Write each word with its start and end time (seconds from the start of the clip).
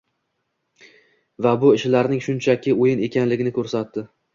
va 1.47 1.53
bu 1.65 1.75
ishlarning 1.81 2.25
shunchaki 2.31 2.77
o‘yin 2.83 3.09
ekanligini 3.13 3.59
ko‘rsatdi. 3.61 4.09